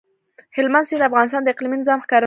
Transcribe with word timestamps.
هلمند 0.55 0.87
سیند 0.89 1.01
د 1.03 1.07
افغانستان 1.09 1.41
د 1.43 1.47
اقلیمي 1.53 1.77
نظام 1.81 1.99
ښکارندوی 2.05 2.17
ده. 2.17 2.19